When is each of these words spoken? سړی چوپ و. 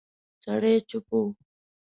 سړی 0.43 0.73
چوپ 0.89 1.07
و. 1.19 1.19